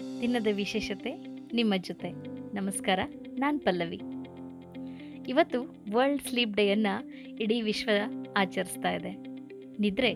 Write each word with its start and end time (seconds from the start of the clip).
ದಿನದ 0.00 0.46
ವಿಶೇಷತೆ 0.52 1.12
ನಿಮ್ಮ 1.52 1.74
ಜೊತೆ. 1.76 2.10
ನಮಸ್ಕಾರ, 2.54 3.00
ನಾನು 3.38 3.58
ಪಲ್ಲವಿ. 3.58 4.00
ಇವತ್ತು 5.28 5.76
ವರ್ಲ್ಡ್ 5.92 6.22
ಸ್ಲೀಪ್ 6.22 6.56
ಡೇಯನ್ನು 6.56 7.12
ಇಡೀ 7.42 7.62
ವಿಶ್ವ 7.62 7.90
ಆಚರಿಸ್ತಾ 8.36 8.90
ಇದೆ. 8.90 9.10
ನಿದ್ರೆ 9.80 10.14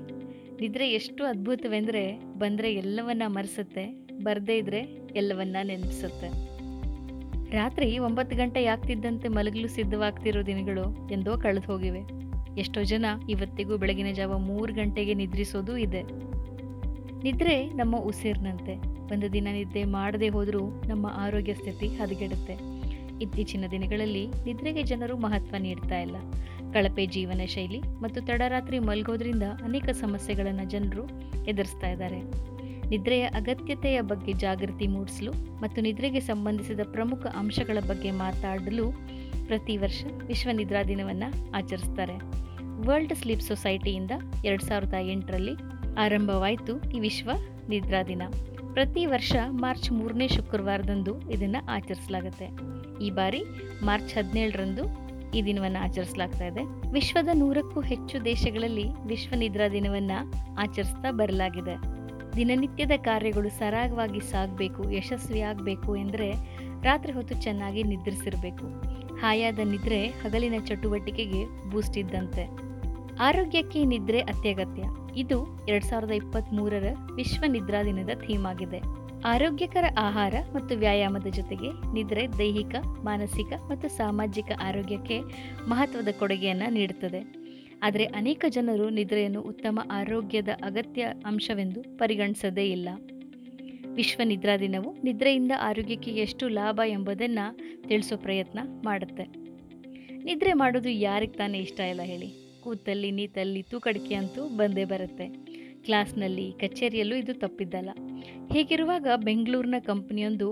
ನಿದ್ರೆ 0.61 0.91
ಎಷ್ಟು 0.91 1.25
ಅದ್ಭುತವೆಂದರೆ 1.25 2.19
ಬಂದರೆ 2.39 2.75
ಎಲ್ಲವನ್ನ 2.75 3.23
ಮರೆಸುತ್ತೆ, 3.27 4.09
ಬರದೇ 4.23 4.57
ಇದ್ರೆ 4.57 4.79
ಎಲ್ಲವನ್ನ 5.17 5.57
ನೆನಪಿಸುತ್ತೆ. 5.63 6.51
ರಾತ್ರಿ 7.51 7.99
ಒಂಬತ್ತು 7.99 8.37
ಗಂಟೆ 8.37 8.65
ಆಗ್ತಿದ್ದಂತೆ 8.65 9.29
ಮಲಗಲು 9.29 9.69
ಸಿದ್ಧವಾಗ್ತಿರೋ 9.69 10.43
ದಿನಗಳು 10.43 11.09
ಎಂದೋ 11.13 11.39
ಕಳೆದು 11.39 11.73
ಹೋಗಿವೆ. 11.73 12.01
ಎಷ್ಟೋ 12.61 12.83
ಜನ 12.83 13.05
ಇವತ್ತಿಗೂ 13.31 13.77
ಬೆಳಗಿನ 13.77 14.13
ಜಾವ 14.13 14.39
ಮೂರು 14.39 14.75
ಗಂಟೆಗೆ 14.75 15.15
ನಿದ್ರಿಸೋದು 15.15 15.77
ಇದೆ. 15.77 16.03
ನಿದ್ರೆ 17.23 17.67
ನಮ್ಮ 17.67 17.97
ಉಸಿರಿನಂತೆ. 17.97 18.90
ಒಂದು 19.13 19.33
ದಿನ 19.33 19.49
ನಿದ್ದೆ 19.53 19.85
ಮಾಡದೆ 19.85 20.29
ಹೋದರೂ 20.29 20.83
ನಮ್ಮ 20.89 21.07
ಆರೋಗ್ಯ 21.15 21.55
ಸ್ಥಿತಿ 21.55 21.89
ಹದಗೆಡುತ್ತೆ. 21.89 22.81
ಇತ್ತೀಚಿನ 23.23 23.65
ದಿನಗಳಲ್ಲಿ 23.71 24.27
ನಿದ್ರೆಗೆ 24.27 24.83
ಜನರು 24.83 25.17
ಮಹತ್ವ 25.17 25.57
ನೀಡ್ತಾ 25.59 26.01
ಇಲ್ಲ. 26.01 26.17
ಕಳಪೆ 26.73 27.07
ಜೀವನ 27.07 27.41
ಶೈಲಿ 27.45 27.81
ಮತ್ತು 27.81 28.21
ತಡರಾತ್ರಿ 28.21 28.79
ಮಲಗೋದ್ರಿಂದ 28.79 29.43
ಅನೇಕ 29.43 29.89
ಸಮಸ್ಯೆಗಳನ್ನು 29.91 30.71
ಜನರು 30.71 31.05
ಎದುರಿಸ್ತಾ 31.45 31.89
ಇದ್ದಾರೆ. 31.91 32.21
ನಿದ್ರೆಯ 32.89 33.23
ಅಗತ್ಯತೆಯ 33.23 34.01
ಬಗ್ಗೆ 34.01 34.33
ಜಾಗೃತಿ 34.33 34.87
ಮೂಡಿಸಲು 34.87 35.61
ಮತ್ತು 35.61 35.83
ನಿದ್ರೆಗೆ 35.83 36.21
ಸಂಬಂಧಿಸಿದ 36.21 36.81
ಪ್ರಮುಖ 36.93 37.27
ಅಂಶಗಳ 37.27 37.79
ಬಗ್ಗೆ 37.89 38.11
ಮಾತಾಡಲು 38.11 38.93
ಪ್ರತಿ 39.47 39.77
ವರ್ಷ 39.77 40.05
ವಿಶ್ವ 40.27 40.51
ನಿದ್ರಾ 40.53 40.83
ದಿನವನ್ನು 40.83 41.53
ಆಚರಿಸ್ತಾರೆ. 41.53 42.17
ವರ್ಲ್ಡ್ 42.87 43.15
ಸ್ಲೀಪ್ 43.15 43.41
ಸೊಸೈಟಿಯಿಂದ 43.41 44.11
ಎರಡು 44.45 44.67
ಸಾವಿರದ 44.67 44.95
ಎಂಟರಲ್ಲಿ 45.03 45.53
ಆರಂಭವಾಯಿತು 45.99 46.91
ಈ 46.91 47.01
ವಿಶ್ವ 47.01 47.31
ನಿದ್ರಾ 47.69 48.03
ದಿನ. 48.03 48.23
ಪ್ರತಿ 48.73 49.07
ವರ್ಷ 49.07 49.37
ಮಾರ್ಚ್ 49.49 49.93
ಮೂರನೇ 49.93 50.29
ಶುಕ್ರವಾರದಂದು 50.29 51.31
ಇದನ್ನು 51.31 51.73
ಆಚರಿಸಲಾಗುತ್ತೆ. 51.73 52.51
ಈ 53.05 53.11
ಬಾರಿ 53.11 53.45
ಮಾರ್ಚ್ 53.83 54.15
ಹದಿನೇಳರಂದು 54.15 55.11
ಈ 55.31 55.43
ದಿನವನ್ನು 55.43 55.85
ಆಚರಿಸಲಾಗ್ತಾ 55.85 56.47
ಇದೆ. 56.47 56.93
ವಿಶ್ವದ 56.93 57.29
ನೂರಕ್ಕೂ 57.35 57.81
ಹೆಚ್ಚು 57.81 58.25
ದೇಶಗಳಲ್ಲಿ 58.25 58.85
ವಿಶ್ವ 59.07 59.35
ನಿದ್ರಾ 59.37 59.69
ದಿನವನ್ನು 59.69 60.33
ಆಚರಿಸ್ತಾ 60.61 61.11
ಬರಲಾಗಿದೆ. 61.11 62.01
ದಿನನಿತ್ಯದ 62.37 62.91
ಕಾರ್ಯಗಳು 62.97 63.49
ಸರಾಗವಾಗಿ 63.49 64.21
ಸಾಗಬೇಕು 64.21 64.91
ಯಶಸ್ವಿಯಾಗಬೇಕು 64.91 65.97
ಎಂದರೆ 65.97 66.33
ರಾತ್ರಿ 66.83 67.13
ಹೊತ್ತು 67.13 67.35
ಚೆನ್ನಾಗಿ 67.35 67.83
ನಿದ್ರಿಸಿರಬೇಕು. 67.83 68.67
ಹಾಯಾದ 69.17 69.59
ನಿದ್ರೆ 69.59 70.07
ಹಗಲಿನ 70.07 70.55
ಚಟುವಟಿಕೆಗೆ 70.67 71.71
ಬೂಸ್ಟ್ 71.71 71.99
ಇದ್ದಂತೆ. 71.99 72.71
ಆರೋಗ್ಯಕ್ಕೆ 73.21 73.85
ನಿದ್ರೆ 73.85 74.21
ಅತ್ಯಗತ್ಯ. 74.21 74.83
ಇದು 75.17 75.67
ಎರಡ್ 75.69 75.85
ಸಾವಿರದ 75.85 76.11
ಇಪ್ಪತ್ತ್ 76.11 76.53
ಮೂರರ 76.53 76.85
ವಿಶ್ವ 77.15 77.45
ನಿದ್ರಾ 77.49 77.83
ದಿನದ 77.83 78.11
ಥೀಮ್ 78.27 78.47
ಆಗಿದೆ. 78.47 78.81
ಆರೋಗ್ಯಕರ 79.25 79.85
ಆಹಾರ 79.99 80.35
ಮತ್ತು 80.55 80.77
ವ್ಯಾಯಾಮದ 80.77 81.27
ಜೊತೆಗೆ 81.27 81.93
ನಿದ್ರೆ 81.93 82.39
ದೈಹಿಕ, 82.39 82.75
ಮಾನಸಿಕ 83.05 83.53
ಮತ್ತು 83.71 83.89
ಸಾಮಾಜಿಕ 83.89 84.53
ಆರೋಗ್ಯಕ್ಕೆ 84.63 85.21
ಮಹತ್ವದ 85.69 86.09
ಕೊಡುಗೆಯನ್ನು 86.19 86.73
ನೀಡುತ್ತದೆ. 86.73 87.41
ಆದರೆ 87.83 88.05
ಅನೇಕ 88.05 88.45
ಜನರು 88.49 88.91
ನಿದ್ರೆಯನ್ನು 88.91 89.41
ಉತ್ತಮ 89.41 89.79
ಆರೋಗ್ಯದ 89.93 90.49
ಅಗತ್ಯ 90.49 91.07
ಅಂಶವೆಂದು 91.27 91.99
ಪರಿಗಣಿಸದೇ 91.99 92.71
ಇಲ್ಲ. 92.71 92.89
ವಿಶ್ವ 93.95 94.23
ನಿದ್ರಾ 94.25 94.57
ದಿನವು 94.57 95.03
ನಿದ್ರೆಯಿಂದ 95.05 95.53
ಆರೋಗ್ಯಕ್ಕೆ 95.61 96.11
ಎಷ್ಟು 96.11 96.49
ಲಾಭ 96.49 96.81
ಎಂಬುದನ್ನು 96.87 97.59
ತಿಳಿಸೋ 97.89 98.17
ಪ್ರಯತ್ನ 98.17 98.59
ಮಾಡುತ್ತೆ. 98.85 99.25
ನಿದ್ರೆ 100.25 100.53
ಮಾಡೋದು 100.53 100.89
ಯಾರಿಗೆ 100.89 101.33
ತಾನೇ 101.33 101.59
ಇಷ್ಟ 101.59 101.81
ಇಲ್ಲ 101.81 102.01
ಹೇಳಿ. 102.03 102.50
ಕೂತಲ್ಲಿ 102.65 103.11
ನೀತಲ್ಲಿ 103.11 103.63
ತೂಕಡಿಕೆ 103.63 104.15
ಅಂತೂ 104.15 104.43
ಬಂದೇ 104.59 104.85
ಬರುತ್ತೆ. 104.85 105.27
ಕ್ಲಾಸ್ನಲ್ಲಿ, 105.85 106.47
ಕಚೇರಿಯಲ್ಲೂ 106.53 107.17
ಇದು 107.17 107.35
ತಪ್ಪಿದ್ದಲ್ಲ. 107.35 107.91
ಹೀಗಿರುವಾಗ 108.53 109.07
ಬೆಂಗಳೂರಿನ 109.25 109.79
ಕಂಪ್ನಿಯೊಂದು 109.87 110.49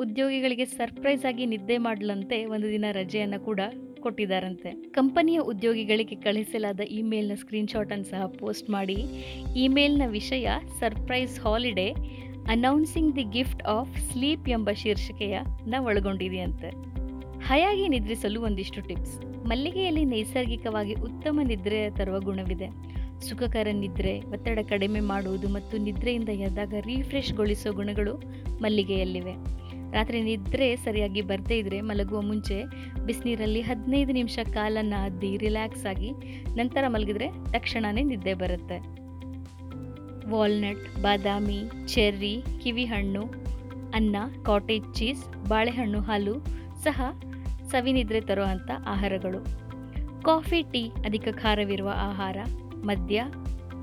ಉದ್ಯೋಗಿಗಳಿಗೆ 0.00 0.64
ಸರ್ಪ್ರೈಸ್ 0.64 1.24
ಆಗಿ 1.24 1.46
ನಿದ್ದೆ 1.46 1.78
ಮಾಡಲಂತೆ 1.78 2.38
ಒಂದು 2.44 2.68
ದಿನ 2.70 2.84
ರಜೆಯನ್ನು 2.92 3.40
ಕೂಡ 3.44 3.60
ಕೊಟ್ಟಿದ್ದಾರಂತೆ 4.00 4.70
ಕಂಪನಿಯ 4.90 5.38
ಉದ್ಯೋಗಿಗಳಿಗೆ 5.52 6.16
ಕಳಿಸಲಾದ 6.16 6.80
ಇಮೇಲ್ನ 6.80 7.34
ಸ್ಕ್ರೀನ್ಶಾಟನ್ನು 7.34 8.04
ಸಹ 8.04 8.26
ಪೋಸ್ಟ್ 8.38 8.70
ಮಾಡಿ, 8.70 8.98
ಇಮೇಲ್ನ 9.56 10.02
ವಿಷಯ 10.06 10.48
surprise 10.78 11.40
holiday 11.40 11.88
announcing 12.48 13.16
the 13.16 13.24
gift 13.32 13.64
of 13.76 13.92
sleep 14.12 14.48
ಎಂಬ 14.48 14.70
ಶೀರ್ಷಿಕೆಯನ್ನ 14.82 15.74
ಒಳಗೊಂಡಿದೆಯಂತೆ. 15.80 16.70
ಹಯಾಗಿ 17.46 17.88
ನಿದ್ರಿಸಲು 17.88 18.42
ಒಂದಿಷ್ಟು 18.42 18.80
ಟಿಪ್ಸ್. 18.80 19.46
ಮಲ್ಲಿಗೆಯಲ್ಲಿ 19.46 20.04
ನೈಸರ್ಗಿಕವಾಗಿ 20.04 20.94
ಉತ್ತಮ 20.94 21.40
ನಿದ್ರೆ 21.44 21.90
ತರುವ 21.90 22.20
ಗುಣವಿದೆ. 22.20 22.68
ಸುಖಕರ 23.28 23.68
ನಿದ್ರೆ, 23.72 24.20
ಒತ್ತಡ 24.20 24.58
ಕಡಿಮೆ 24.68 25.00
ಮಾಡುವುದು 25.00 25.48
ಮತ್ತು 25.48 25.78
ನಿದ್ರೆಯಿಂದ 25.78 26.28
ಎದ್ದಾಗ 26.28 26.74
ರೀಫ್ರೆಶ್ಗೊಳಿಸೋ 26.86 27.72
ಗುಣಗಳು 27.72 28.22
ಮಲ್ಲಿಗೆಯಲ್ಲಿವೆ. 28.62 29.32
ರಾತ್ರಿ 29.92 30.22
ನಿದ್ರೆ 30.22 30.76
ಸರಿಯಾಗಿ 30.76 31.22
ಬರದೇ 31.22 31.58
ಇದ್ರೆ 31.58 31.80
ಮಲಗುವ 31.80 32.20
ಮುಂಚೆ 32.20 32.62
ಬಿಸಿನೀರಲ್ಲಿ 33.06 33.60
ಹದಿನೈದು 33.60 34.12
ನಿಮಿಷ 34.12 34.38
ಕಾಲನ್ನು 34.52 35.02
ಅದ್ದಿ 35.02 35.36
ರಿಲ್ಯಾಕ್ಸ್ 35.36 35.86
ಆಗಿ 35.86 36.10
ನಂತರ 36.56 36.84
ಮಲಗಿದ್ರೆ 36.88 37.28
ತಕ್ಷಣವೇ 37.52 38.02
ನಿದ್ದೆ 38.02 38.34
ಬರುತ್ತೆ. 38.34 39.00
ವಾಲ್ನಟ್, 40.30 41.02
ಬಾದಾಮಿ, 41.02 41.62
ಚೆರ್ರಿ, 41.86 42.42
ಕಿವಿಹಣ್ಣು, 42.62 43.22
ಅನ್ನ, 43.94 44.16
ಕಾಟೇಜ್ 44.42 44.94
ಚೀಸ್, 44.94 45.48
ಬಾಳೆಹಣ್ಣು 45.48 46.00
ಹಾಲು 46.00 46.34
ಸಹ 46.82 47.02
ಸವಿನಿದ್ರೆ 47.70 48.20
ತರುವಂಥ 48.20 48.70
ಆಹಾರಗಳು. 48.86 49.44
ಕಾಫಿ, 50.22 50.62
ಟೀ 50.62 50.88
ಅಧಿಕ 50.88 51.28
ಖಾರವಿರುವ 51.30 51.92
ಆಹಾರ. 51.94 52.36
ಮದ್ಯ 52.84 53.24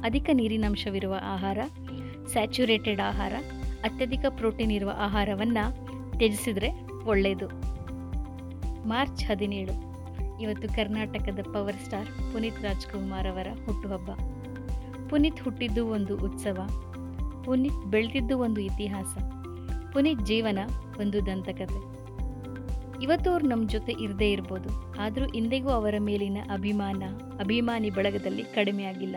ಅಧಿಕ 0.03 0.29
ನೀರಿನಂಶವಿರುವ 0.33 1.15
ಆಹಾರ. 1.21 1.57
ಸ್ಯಾಚುರೇಟೆಡ್ 2.27 3.01
ಆಹಾರ. 3.01 3.33
ಅತ್ಯಧಿಕ 3.83 4.25
ಪ್ರೋಟೀನ್ 4.29 4.71
ಇರುವ 4.71 4.91
ಆಹಾರವನ್ನು 4.97 5.87
ತ್ಯಜಿಸಿದರೆ 6.17 6.69
ಒಳ್ಳೆಯದು 7.05 7.47
ಮಾರ್ಚ್ 8.87 9.25
ಹದಿನೇಳು. 9.25 9.87
ಇವತ್ತು 10.41 10.67
ಕರ್ನಾಟಕದ 10.67 11.39
ಪವರ್ 11.53 11.75
ಸ್ಟಾರ್ 11.75 12.07
ಪುನೀತ್ 12.07 12.63
ರಾಜ್ಕುಮಾರ್ 12.63 13.27
ಅವರ 13.27 13.47
ಹುಟ್ಟುಹಬ್ಬ. 13.65 14.11
ಪುನೀತ್ 15.09 15.41
ಹುಟ್ಟಿದ್ದು 15.41 15.87
ಒಂದು 15.87 16.17
ಉತ್ಸವ. 16.17 16.59
ಪುನೀತ್ 17.45 17.85
ಬೆಳೆದಿದ್ದು 17.85 18.39
ಒಂದು 18.39 18.61
ಇತಿಹಾಸ. 18.61 19.17
ಪುನೀತ್ 19.93 20.21
ಜೀವನ 20.21 20.59
ಒಂದು 20.99 21.25
ದಂತಕತೆ 21.25 21.96
ಇವತ್ತು 23.03 23.31
ಅವ್ರು 23.31 23.47
ನಮ್ಮ 23.47 23.69
ಜೊತೆ 23.69 23.91
ಇರದೇ 23.91 24.31
ಇರ್ಬೋದು. 24.31 24.69
ಆದರೂ 24.99 25.25
ಇಂದಿಗೂ 25.25 25.69
ಅವರ 25.69 25.95
ಮೇಲಿನ 25.99 26.37
ಅಭಿಮಾನ, 26.53 27.03
ಅಭಿಮಾನಿ 27.39 27.89
ಬಳಗದಲ್ಲಿ 27.89 28.43
ಕಡಿಮೆ 28.43 28.83
ಆಗಿಲ್ಲ 28.83 29.15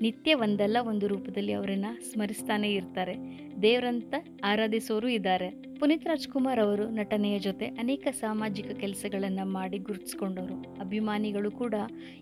ನಿತ್ಯ 0.00 0.34
ಒಂದಲ್ಲ 0.34 0.76
ಒಂದು 0.82 1.06
ರೂಪದಲ್ಲಿ 1.06 1.52
ಅವರನ್ನು 1.52 2.12
ಸ್ಮರಿಸ್ತಾನೆ 2.12 2.72
ಇರ್ತಾರೆ. 2.72 3.14
ದೇವರಂತ 3.62 4.14
ಆರಾಧಿಸೋರು 4.44 5.08
ಇದ್ದಾರೆ. 5.08 5.50
ಪುನೀತ್ 5.50 6.06
ರಾಜ್ಕುಮಾರ್ 6.06 6.58
ಅವರು 6.58 6.90
ನಟನೆಯ 6.90 7.38
ಜೊತೆ 7.38 7.66
ಅನೇಕ 7.66 8.08
ಸಾಮಾಜಿಕ 8.20 8.70
ಕೆಲಸಗಳನ್ನು 8.70 9.46
ಮಾಡಿ 9.46 9.78
ಗುರುತಿಸ್ಕೊಂಡವರು. 9.78 10.80
ಅಭಿಮಾನಿಗಳು 10.80 11.50
ಕೂಡ 11.50 11.74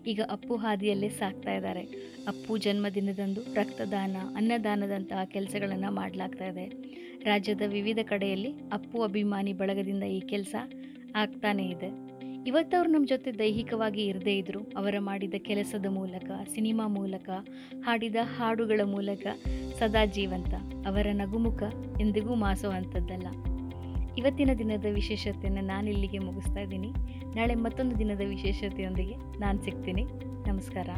ಈಗ 0.07 0.21
ಅಪ್ಪು 0.29 0.55
ಹಾದಿಯಲ್ಲೇ 0.55 1.09
ಸಾಕ್ತಾ 1.09 1.53
ಇದ್ದಾರೆ. 1.53 1.81
ಅಪ್ಪು 2.27 2.57
ಜನ್ಮದಿನದಂದು 2.57 3.41
ರಕ್ತದಾನ 3.41 4.15
ಅನ್ನದಾನದಂತಹ 4.35 5.23
ಕೆಲಸಗಳನ್ನು 5.25 5.91
ಮಾಡಲಾಗ್ತಾ 5.91 6.45
ಇದೆ. 6.45 6.69
ರಾಜ್ಯದ 7.23 7.61
ವಿವಿಧ 7.67 7.99
ಕಡೆಯಲ್ಲಿ 8.03 8.53
ಅಪ್ಪು 8.73 9.01
ಅಭಿಮಾನಿ 9.01 9.53
ಬಳಗದಿಂದ 9.53 10.03
ಈ 10.03 10.19
ಕೆಲಸ 10.19 10.55
ಆಗ್ತಾನೇ 11.15 11.63
ಇದೆ. 11.63 12.04
ಇವತ್ತವ್ರು 12.45 12.91
ನಮ್ಮ 12.91 13.07
ಜೊತೆ 13.07 13.31
ದೈಹಿಕವಾಗಿ 13.31 14.05
ಇರದೇ 14.05 14.37
ಇದ್ರು. 14.37 14.59
ಅವರ 14.77 14.95
ಮಾಡಿದ 14.99 15.33
ಕೆಲಸದ 15.37 15.85
ಮೂಲಕ, 15.89 16.31
ಸಿನಿಮಾ 16.53 16.87
ಮೂಲಕ, 16.87 17.29
ಹಾಡಿದ 17.83 18.15
ಹಾಡುಗಳ 18.21 18.81
ಮೂಲಕ 18.83 19.27
ಸದಾ 19.79 20.05
ಜೀವಂತ. 20.05 20.53
ಅವರ 20.87 21.07
ನಗುಮುಖ 21.11 21.63
ಎಂದಿಗೂ 22.01 22.35
ಮಾಸುವಂಥದ್ದಲ್ಲ 22.35 23.27
ಇವತ್ತಿನ 24.17 24.49
ದಿನದ 24.57 24.85
ವಿಶೇಷತೆಯನ್ನು 24.93 25.61
ನಾನು 25.61 25.89
ಇಲ್ಲಿಗೆ 25.89 26.19
ಮುಗಿಸ್ತಾ 26.19 26.59
ಇದ್ದೀನಿ. 26.59 26.91
ನಾಳೆ 27.35 27.55
ಮತ್ತೊಂದು 27.55 27.99
ದಿನದ 27.99 28.21
ವಿಶೇಷತೆಯೊಂದಿಗೆ 28.27 29.39
ನಾನು 29.39 29.63
ಸಿಗ್ತೀನಿ. 29.63 30.03
ನಮಸ್ಕಾರ. 30.47 30.89